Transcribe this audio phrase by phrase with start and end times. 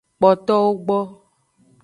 [0.17, 0.99] Kpotowo gbo.